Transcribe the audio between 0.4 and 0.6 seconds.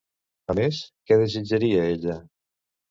A